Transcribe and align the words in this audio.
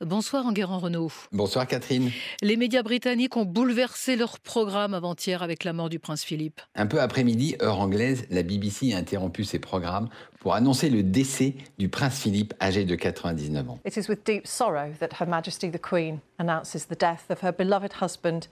Bonsoir 0.00 0.46
Enguerrand 0.46 0.78
Renault. 0.78 1.10
Bonsoir 1.32 1.66
Catherine. 1.66 2.12
Les 2.40 2.56
médias 2.56 2.84
britanniques 2.84 3.36
ont 3.36 3.44
bouleversé 3.44 4.14
leur 4.14 4.38
programme 4.38 4.94
avant-hier 4.94 5.42
avec 5.42 5.64
la 5.64 5.72
mort 5.72 5.88
du 5.88 5.98
prince 5.98 6.22
Philippe. 6.22 6.60
Un 6.76 6.86
peu 6.86 7.00
après-midi, 7.00 7.56
heure 7.60 7.80
anglaise, 7.80 8.24
la 8.30 8.44
BBC 8.44 8.92
a 8.92 8.98
interrompu 8.98 9.42
ses 9.42 9.58
programmes 9.58 10.08
pour 10.38 10.54
annoncer 10.54 10.88
le 10.88 11.02
décès 11.02 11.56
du 11.78 11.88
prince 11.88 12.20
Philippe 12.20 12.54
âgé 12.60 12.84
de 12.84 12.94
99 12.94 13.70
ans. 13.70 13.80
It 13.84 13.96
is 13.96 14.08
with 14.08 14.24
deep 14.24 14.46
sorrow 14.46 14.92
that 15.00 15.20
Her 15.20 15.26
Majesty 15.26 15.68
the 15.68 15.80
Queen 15.80 16.20
announces 16.38 16.86
the 16.86 16.96
death 16.96 17.28
of 17.28 17.42
her 17.42 17.52
beloved 17.52 17.94
husband, 18.00 18.42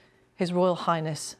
His 0.40 0.52
Royal 0.52 0.76
Highness 0.76 1.36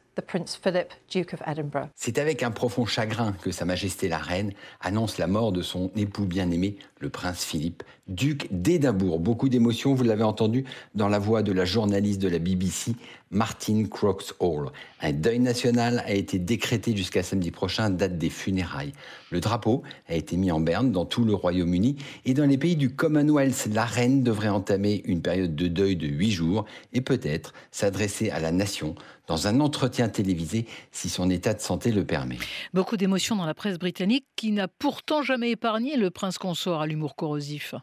C'est 1.95 2.17
avec 2.17 2.43
un 2.43 2.51
profond 2.51 2.85
chagrin 2.85 3.33
que 3.41 3.51
Sa 3.51 3.65
Majesté 3.65 4.07
la 4.07 4.17
Reine 4.17 4.53
annonce 4.81 5.17
la 5.17 5.27
mort 5.27 5.51
de 5.51 5.61
son 5.61 5.91
époux 5.95 6.25
bien-aimé, 6.25 6.77
le 6.99 7.09
prince 7.09 7.43
Philippe, 7.43 7.83
duc 8.07 8.47
d'Édimbourg. 8.51 9.19
Beaucoup 9.19 9.49
d'émotions, 9.49 9.93
vous 9.93 10.03
l'avez 10.03 10.23
entendu 10.23 10.65
dans 10.95 11.07
la 11.07 11.19
voix 11.19 11.43
de 11.43 11.51
la 11.51 11.65
journaliste 11.65 12.21
de 12.21 12.29
la 12.29 12.39
BBC, 12.39 12.95
Martin 13.31 13.83
Crooks 13.89 14.33
Hall. 14.39 14.69
Un 15.01 15.11
deuil 15.11 15.39
national 15.39 16.03
a 16.05 16.13
été 16.13 16.39
décrété 16.39 16.95
jusqu'à 16.95 17.23
samedi 17.23 17.51
prochain, 17.51 17.89
date 17.89 18.17
des 18.17 18.29
funérailles. 18.29 18.93
Le 19.31 19.39
drapeau 19.39 19.83
a 20.07 20.15
été 20.15 20.37
mis 20.37 20.51
en 20.51 20.59
berne 20.59 20.91
dans 20.91 21.05
tout 21.05 21.25
le 21.25 21.33
Royaume-Uni 21.33 21.97
et 22.25 22.33
dans 22.33 22.45
les 22.45 22.57
pays 22.57 22.75
du 22.75 22.95
Commonwealth, 22.95 23.67
la 23.73 23.85
reine 23.85 24.23
devrait 24.23 24.49
entamer 24.49 25.01
une 25.05 25.21
période 25.21 25.55
de 25.55 25.67
deuil 25.67 25.95
de 25.95 26.07
huit 26.07 26.31
jours 26.31 26.65
et 26.93 27.01
peut-être 27.01 27.53
s'adresser 27.71 28.29
à 28.29 28.39
la 28.39 28.51
nation 28.51 28.95
dans 29.27 29.47
un 29.47 29.59
entretien 29.59 30.09
télévisé 30.09 30.65
si 30.91 31.09
son 31.09 31.29
état 31.29 31.53
de 31.53 31.59
santé 31.59 31.91
le 31.91 32.05
permet. 32.05 32.37
Beaucoup 32.73 32.97
d'émotions 32.97 33.35
dans 33.35 33.45
la 33.45 33.53
presse 33.53 33.77
britannique 33.77 34.25
qui 34.35 34.51
n'a 34.51 34.67
pourtant 34.67 35.21
jamais 35.21 35.51
épargné 35.51 35.97
le 35.97 36.09
prince 36.09 36.37
consort 36.37 36.81
à 36.81 36.87
l'humour 36.87 37.15
corrosif. 37.15 37.75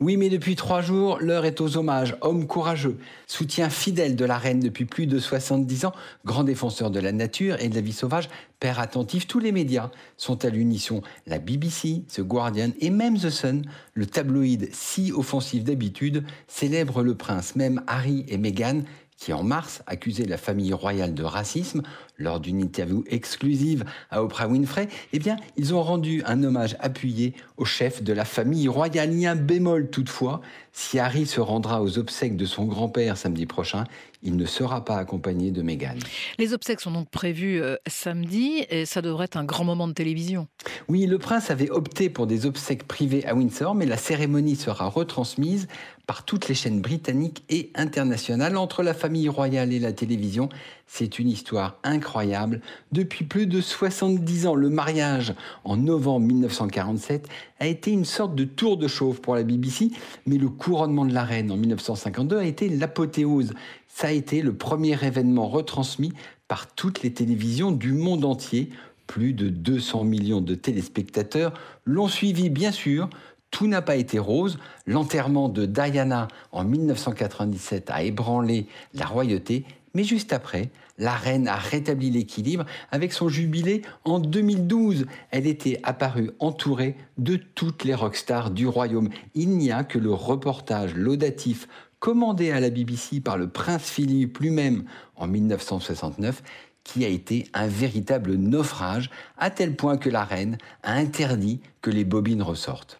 Oui, 0.00 0.16
mais 0.16 0.28
depuis 0.28 0.54
trois 0.54 0.80
jours, 0.80 1.18
l'heure 1.20 1.44
est 1.44 1.60
aux 1.60 1.76
hommages. 1.76 2.16
Homme 2.20 2.46
courageux, 2.46 2.98
soutien 3.26 3.68
fidèle 3.68 4.16
de 4.16 4.24
la 4.24 4.38
reine 4.38 4.60
depuis 4.60 4.84
plus 4.92 5.06
de 5.06 5.18
70 5.18 5.86
ans, 5.86 5.92
grand 6.26 6.44
défenseur 6.44 6.90
de 6.90 7.00
la 7.00 7.12
nature 7.12 7.56
et 7.60 7.70
de 7.70 7.74
la 7.74 7.80
vie 7.80 7.94
sauvage, 7.94 8.28
père 8.60 8.78
attentif, 8.78 9.26
tous 9.26 9.38
les 9.38 9.50
médias 9.50 9.90
sont 10.18 10.44
à 10.44 10.50
l'unisson. 10.50 11.00
La 11.26 11.38
BBC, 11.38 12.04
The 12.14 12.20
Guardian 12.20 12.72
et 12.78 12.90
même 12.90 13.18
The 13.18 13.30
Sun, 13.30 13.64
le 13.94 14.04
tabloïd 14.04 14.68
si 14.74 15.10
offensif 15.10 15.64
d'habitude, 15.64 16.24
célèbre 16.46 17.02
le 17.02 17.14
prince. 17.14 17.56
Même 17.56 17.82
Harry 17.86 18.26
et 18.28 18.36
Meghan 18.36 18.82
qui 19.22 19.32
en 19.32 19.44
mars 19.44 19.84
accusait 19.86 20.24
la 20.24 20.36
famille 20.36 20.72
royale 20.72 21.14
de 21.14 21.22
racisme 21.22 21.82
lors 22.18 22.40
d'une 22.40 22.58
interview 22.58 23.04
exclusive 23.06 23.84
à 24.10 24.20
Oprah 24.24 24.48
Winfrey, 24.48 24.88
eh 25.12 25.18
bien, 25.20 25.36
ils 25.56 25.74
ont 25.74 25.82
rendu 25.82 26.24
un 26.26 26.42
hommage 26.42 26.76
appuyé 26.80 27.34
au 27.56 27.64
chef 27.64 28.02
de 28.02 28.12
la 28.12 28.24
famille 28.24 28.66
royale. 28.66 29.12
Il 29.12 29.20
y 29.20 29.26
a 29.26 29.30
un 29.30 29.36
bémol 29.36 29.90
toutefois, 29.90 30.40
si 30.72 30.98
Harry 30.98 31.26
se 31.26 31.40
rendra 31.40 31.82
aux 31.82 31.98
obsèques 31.98 32.36
de 32.36 32.46
son 32.46 32.64
grand-père 32.64 33.16
samedi 33.16 33.46
prochain, 33.46 33.84
il 34.22 34.36
ne 34.36 34.46
sera 34.46 34.84
pas 34.84 34.96
accompagné 34.96 35.50
de 35.50 35.62
Meghan. 35.62 35.96
Les 36.38 36.52
obsèques 36.52 36.80
sont 36.80 36.92
donc 36.92 37.10
prévues 37.10 37.60
euh, 37.60 37.76
samedi 37.86 38.64
et 38.70 38.86
ça 38.86 39.02
devrait 39.02 39.24
être 39.24 39.36
un 39.36 39.44
grand 39.44 39.64
moment 39.64 39.88
de 39.88 39.92
télévision. 39.92 40.48
Oui, 40.88 41.06
le 41.06 41.18
prince 41.18 41.50
avait 41.50 41.70
opté 41.70 42.08
pour 42.08 42.26
des 42.26 42.46
obsèques 42.46 42.86
privées 42.86 43.26
à 43.26 43.34
Windsor, 43.34 43.74
mais 43.74 43.86
la 43.86 43.96
cérémonie 43.96 44.56
sera 44.56 44.86
retransmise 44.86 45.66
par 46.06 46.24
toutes 46.24 46.48
les 46.48 46.54
chaînes 46.54 46.80
britanniques 46.80 47.44
et 47.48 47.70
internationales 47.74 48.56
entre 48.56 48.82
la 48.82 48.92
famille 48.92 49.28
royale 49.28 49.72
et 49.72 49.78
la 49.78 49.92
télévision. 49.92 50.48
C'est 50.86 51.18
une 51.18 51.28
histoire 51.28 51.78
incroyable. 51.84 52.60
Depuis 52.90 53.24
plus 53.24 53.46
de 53.46 53.60
70 53.60 54.46
ans, 54.46 54.54
le 54.54 54.68
mariage 54.68 55.34
en 55.64 55.76
novembre 55.76 56.26
1947 56.26 57.28
a 57.60 57.66
été 57.66 57.92
une 57.92 58.04
sorte 58.04 58.34
de 58.34 58.44
tour 58.44 58.76
de 58.76 58.88
chauve 58.88 59.20
pour 59.20 59.36
la 59.36 59.42
BBC, 59.42 59.90
mais 60.26 60.36
le 60.36 60.48
couronnement 60.48 61.04
de 61.04 61.14
la 61.14 61.24
reine 61.24 61.50
en 61.50 61.56
1952 61.56 62.36
a 62.36 62.44
été 62.44 62.68
l'apothéose. 62.68 63.54
Ça 63.94 64.08
a 64.08 64.10
été 64.10 64.40
le 64.40 64.54
premier 64.54 64.96
événement 65.04 65.46
retransmis 65.46 66.12
par 66.48 66.66
toutes 66.74 67.02
les 67.02 67.12
télévisions 67.12 67.70
du 67.70 67.92
monde 67.92 68.24
entier. 68.24 68.70
Plus 69.06 69.34
de 69.34 69.50
200 69.50 70.04
millions 70.04 70.40
de 70.40 70.54
téléspectateurs 70.54 71.52
l'ont 71.84 72.08
suivi, 72.08 72.48
bien 72.48 72.72
sûr, 72.72 73.10
tout 73.50 73.66
n'a 73.66 73.82
pas 73.82 73.96
été 73.96 74.18
rose. 74.18 74.58
L'enterrement 74.86 75.50
de 75.50 75.66
Diana 75.66 76.28
en 76.52 76.64
1997 76.64 77.90
a 77.90 78.02
ébranlé 78.02 78.66
la 78.94 79.04
royauté, 79.04 79.66
mais 79.94 80.04
juste 80.04 80.32
après, 80.32 80.70
la 80.96 81.12
reine 81.12 81.46
a 81.46 81.56
rétabli 81.56 82.10
l'équilibre 82.10 82.64
avec 82.90 83.12
son 83.12 83.28
jubilé 83.28 83.82
en 84.04 84.20
2012. 84.20 85.06
Elle 85.30 85.46
était 85.46 85.78
apparue 85.82 86.30
entourée 86.38 86.96
de 87.18 87.36
toutes 87.36 87.84
les 87.84 87.94
rockstars 87.94 88.50
du 88.50 88.66
royaume. 88.66 89.10
Il 89.34 89.50
n'y 89.50 89.70
a 89.70 89.84
que 89.84 89.98
le 89.98 90.12
reportage 90.12 90.94
laudatif 90.94 91.68
commandé 92.02 92.50
à 92.50 92.58
la 92.58 92.68
BBC 92.68 93.20
par 93.20 93.38
le 93.38 93.48
prince 93.48 93.88
Philippe 93.88 94.38
lui-même 94.38 94.86
en 95.14 95.28
1969 95.28 96.42
qui 96.82 97.04
a 97.04 97.08
été 97.08 97.46
un 97.54 97.68
véritable 97.68 98.34
naufrage, 98.34 99.08
à 99.38 99.50
tel 99.50 99.76
point 99.76 99.96
que 99.96 100.10
la 100.10 100.24
reine 100.24 100.58
a 100.82 100.94
interdit 100.94 101.60
que 101.80 101.90
les 101.90 102.04
bobines 102.04 102.42
ressortent. 102.42 102.98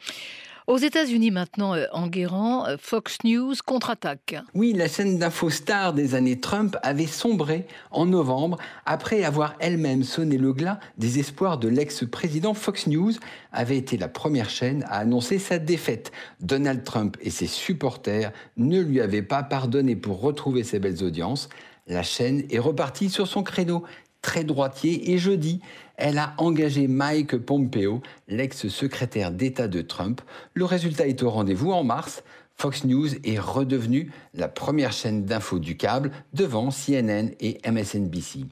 Aux 0.68 0.78
États-Unis 0.78 1.32
maintenant, 1.32 1.74
euh, 1.74 1.86
en 1.92 2.06
guérant, 2.06 2.66
euh, 2.66 2.76
Fox 2.78 3.18
News 3.24 3.54
contre-attaque. 3.66 4.36
Oui, 4.54 4.72
la 4.72 4.86
scène 4.86 5.18
d'info 5.18 5.50
star 5.50 5.92
des 5.92 6.14
années 6.14 6.38
Trump 6.38 6.76
avait 6.82 7.06
sombré 7.06 7.66
en 7.90 8.06
novembre 8.06 8.58
après 8.86 9.24
avoir 9.24 9.56
elle-même 9.58 10.04
sonné 10.04 10.38
le 10.38 10.52
glas 10.52 10.78
des 10.98 11.18
espoirs 11.18 11.58
de 11.58 11.68
l'ex-président. 11.68 12.54
Fox 12.54 12.86
News 12.86 13.12
avait 13.52 13.76
été 13.76 13.96
la 13.96 14.08
première 14.08 14.50
chaîne 14.50 14.84
à 14.84 14.98
annoncer 14.98 15.40
sa 15.40 15.58
défaite. 15.58 16.12
Donald 16.40 16.84
Trump 16.84 17.16
et 17.20 17.30
ses 17.30 17.48
supporters 17.48 18.32
ne 18.56 18.80
lui 18.80 19.00
avaient 19.00 19.22
pas 19.22 19.42
pardonné 19.42 19.96
pour 19.96 20.20
retrouver 20.20 20.62
ses 20.62 20.78
belles 20.78 21.02
audiences. 21.02 21.48
La 21.88 22.04
chaîne 22.04 22.44
est 22.50 22.60
repartie 22.60 23.10
sur 23.10 23.26
son 23.26 23.42
créneau 23.42 23.82
très 24.22 24.44
droitier 24.44 25.12
et 25.12 25.19
jeudi, 25.19 25.60
elle 25.97 26.19
a 26.19 26.34
engagé 26.38 26.88
Mike 26.88 27.37
Pompeo, 27.37 28.00
l'ex-secrétaire 28.28 29.31
d'État 29.31 29.69
de 29.69 29.83
Trump. 29.83 30.21
Le 30.55 30.65
résultat 30.65 31.06
est 31.06 31.22
au 31.22 31.31
rendez-vous 31.31 31.72
en 31.72 31.84
mars. 31.84 32.22
Fox 32.56 32.84
News 32.84 33.09
est 33.25 33.38
redevenu 33.38 34.12
la 34.34 34.47
première 34.47 34.93
chaîne 34.93 35.25
d'infos 35.25 35.59
du 35.59 35.77
câble 35.77 36.12
devant 36.33 36.71
CNN 36.71 37.31
et 37.41 37.59
MSNBC. 37.69 38.44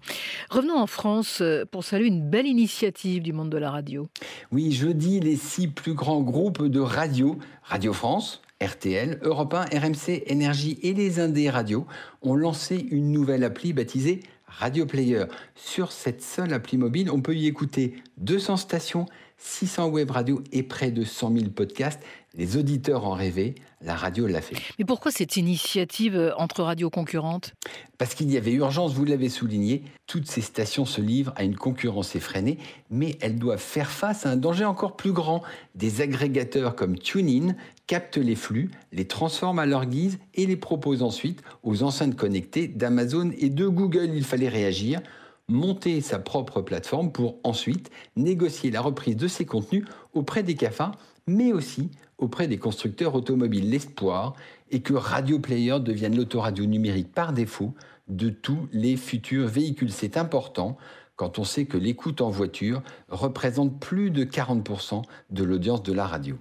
Revenons 0.51 0.79
en 0.79 0.87
France 0.87 1.41
euh, 1.43 1.65
pour 1.65 1.85
saluer 1.85 2.09
une 2.09 2.29
belle 2.29 2.47
initiative 2.47 3.23
du 3.23 3.33
monde 3.33 3.51
de 3.51 3.59
la 3.59 3.71
radio. 3.71 4.09
Oui, 4.51 4.73
jeudi, 4.73 5.21
les 5.21 5.37
six 5.37 5.69
plus 5.69 5.95
grands 5.95 6.23
groupes 6.23 6.67
de 6.67 6.81
radio, 6.81 7.39
Radio 7.63 7.93
France, 7.93 8.43
RTL, 8.63 9.21
Europe 9.23 9.55
1, 9.55 9.79
RMC, 9.79 10.25
Énergie 10.27 10.79
et 10.83 10.93
les 10.93 11.21
Indés 11.21 11.49
Radio 11.49 11.87
ont 12.23 12.35
lancé 12.35 12.87
une 12.91 13.11
nouvelle 13.13 13.45
appli 13.45 13.73
baptisée 13.73 14.21
Radio 14.59 14.84
Player. 14.84 15.25
Sur 15.55 15.93
cette 15.93 16.22
seule 16.22 16.53
appli 16.53 16.77
mobile, 16.77 17.11
on 17.11 17.22
peut 17.22 17.34
y 17.34 17.47
écouter 17.47 17.94
200 18.19 18.56
stations, 18.56 19.06
600 19.41 19.89
web 19.89 20.11
radios 20.11 20.43
et 20.53 20.62
près 20.62 20.91
de 20.91 21.03
100 21.03 21.33
000 21.37 21.51
podcasts. 21.51 22.01
Les 22.34 22.56
auditeurs 22.56 23.06
en 23.06 23.12
rêvaient, 23.12 23.56
la 23.81 23.97
radio 23.97 24.27
l'a 24.27 24.41
fait. 24.41 24.56
Mais 24.78 24.84
pourquoi 24.84 25.11
cette 25.11 25.37
initiative 25.37 26.15
euh, 26.15 26.33
entre 26.37 26.62
radios 26.62 26.91
concurrentes? 26.91 27.55
Parce 27.99 28.15
qu'il 28.15 28.31
y 28.31 28.37
avait 28.37 28.53
urgence, 28.53 28.93
vous 28.93 29.05
l'avez 29.05 29.28
souligné, 29.28 29.83
toutes 30.06 30.28
ces 30.28 30.43
stations 30.43 30.84
se 30.84 31.01
livrent 31.01 31.33
à 31.34 31.43
une 31.43 31.56
concurrence 31.56 32.15
effrénée, 32.15 32.59
mais 32.91 33.17
elles 33.21 33.39
doivent 33.39 33.59
faire 33.59 33.91
face 33.91 34.27
à 34.27 34.31
un 34.31 34.37
danger 34.37 34.65
encore 34.65 34.95
plus 34.95 35.12
grand. 35.12 35.43
Des 35.75 36.03
agrégateurs 36.03 36.77
comme 36.77 36.97
TuneIn 36.97 37.57
captent 37.89 38.19
les 38.19 38.37
flux, 38.37 38.71
les 38.93 39.07
transforment 39.07 39.59
à 39.59 39.67
leur 39.67 39.87
guise 39.87 40.19
et 40.34 40.47
les 40.47 40.57
proposent 40.57 41.03
ensuite 41.03 41.43
aux 41.65 41.83
enceintes 41.83 42.15
connectées 42.15 42.69
d'Amazon 42.69 43.33
et 43.39 43.49
de 43.49 43.67
Google. 43.67 44.11
Il 44.15 44.25
fallait 44.25 44.49
réagir 44.49 45.01
monter 45.50 46.00
sa 46.00 46.19
propre 46.19 46.62
plateforme 46.62 47.12
pour 47.12 47.38
ensuite 47.44 47.91
négocier 48.16 48.71
la 48.71 48.81
reprise 48.81 49.16
de 49.16 49.28
ses 49.28 49.44
contenus 49.44 49.84
auprès 50.15 50.43
des 50.43 50.55
CAFA, 50.55 50.93
mais 51.27 51.53
aussi 51.53 51.91
auprès 52.19 52.49
des 52.49 52.59
constructeurs 52.59 53.15
automobiles. 53.15 53.69
L'espoir 53.71 54.34
est 54.71 54.81
que 54.81 54.94
Radio 54.94 55.39
Player 55.39 55.78
devienne 55.81 56.16
l'autoradio 56.16 56.65
numérique 56.66 57.13
par 57.13 57.33
défaut 57.33 57.75
de 58.09 58.28
tous 58.28 58.69
les 58.72 58.97
futurs 58.97 59.47
véhicules. 59.47 59.92
C'est 59.92 60.16
important 60.16 60.77
quand 61.21 61.39
on 61.39 61.45
sait 61.45 61.67
que 61.67 61.77
l'écoute 61.77 62.22
en 62.22 62.31
voiture 62.31 62.83
représente 63.11 63.78
plus 63.78 64.11
de 64.11 64.25
40% 64.25 65.03
de 65.28 65.45
l'audience 65.45 65.83
de 65.83 65.93
la 65.93 66.07
radio. 66.07 66.39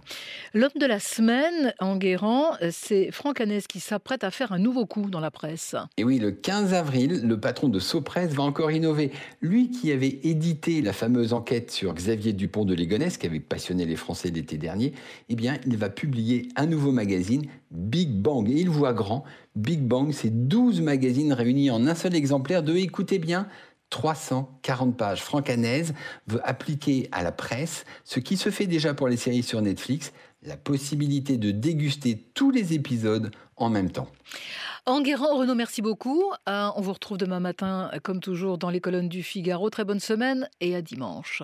L'homme 0.53 0.69
de 0.79 0.85
la 0.85 1.01
semaine, 1.01 1.73
en 1.79 1.97
Guérant, 1.97 2.51
c'est 2.71 3.11
Franck 3.11 3.41
Hanès 3.41 3.67
qui 3.67 3.81
s'apprête 3.81 4.23
à 4.23 4.31
faire 4.31 4.53
un 4.53 4.57
nouveau 4.57 4.85
coup 4.85 5.09
dans 5.09 5.19
la 5.19 5.31
presse. 5.31 5.75
Et 5.97 6.05
oui, 6.05 6.17
le 6.17 6.31
15 6.31 6.73
avril, 6.73 7.27
le 7.27 7.37
patron 7.37 7.67
de 7.67 7.77
Sopresse 7.77 8.31
va 8.31 8.43
encore 8.43 8.71
innover. 8.71 9.11
Lui 9.41 9.69
qui 9.69 9.91
avait 9.91 10.21
édité 10.23 10.81
la 10.81 10.93
fameuse 10.93 11.33
enquête 11.33 11.71
sur 11.71 11.93
Xavier 11.93 12.31
Dupont 12.31 12.63
de 12.63 12.73
Ligonnès, 12.73 13.17
qui 13.17 13.27
avait 13.27 13.41
passionné 13.41 13.85
les 13.85 13.97
Français 13.97 14.31
l'été 14.31 14.57
dernier, 14.57 14.93
eh 15.27 15.35
bien, 15.35 15.57
il 15.65 15.75
va 15.75 15.89
publier 15.89 16.47
un 16.55 16.67
nouveau 16.67 16.93
magazine, 16.93 17.41
Big 17.71 18.11
Bang. 18.11 18.49
Et 18.49 18.61
il 18.61 18.69
voit 18.69 18.93
grand. 18.93 19.25
Big 19.57 19.81
Bang, 19.81 20.13
c'est 20.13 20.47
12 20.47 20.79
magazines 20.79 21.33
réunis 21.33 21.69
en 21.69 21.85
un 21.85 21.95
seul 21.95 22.15
exemplaire 22.15 22.63
de, 22.63 22.77
écoutez 22.77 23.19
bien, 23.19 23.47
340 23.89 24.95
pages. 24.95 25.21
Franck 25.21 25.49
veut 26.27 26.41
appliquer 26.43 27.09
à 27.11 27.23
la 27.23 27.31
presse 27.31 27.85
ce 28.03 28.19
qui 28.19 28.37
se 28.37 28.49
fait 28.49 28.67
déjà 28.67 28.93
pour 28.93 29.07
les 29.07 29.17
séries 29.17 29.43
sur 29.43 29.61
Netflix, 29.61 30.11
la 30.43 30.57
possibilité 30.57 31.37
de 31.37 31.51
déguster 31.51 32.29
tous 32.33 32.51
les 32.51 32.73
épisodes 32.73 33.31
en 33.57 33.69
même 33.69 33.91
temps. 33.91 34.07
Enguerrand, 34.85 35.37
Renaud, 35.37 35.55
merci 35.55 35.81
beaucoup. 35.81 36.23
Euh, 36.47 36.69
on 36.75 36.81
vous 36.81 36.93
retrouve 36.93 37.17
demain 37.17 37.39
matin, 37.39 37.91
comme 38.03 38.19
toujours, 38.21 38.57
dans 38.57 38.69
les 38.69 38.79
colonnes 38.79 39.09
du 39.09 39.21
Figaro. 39.23 39.69
Très 39.69 39.83
bonne 39.83 39.99
semaine 39.99 40.49
et 40.61 40.75
à 40.75 40.81
dimanche. 40.81 41.43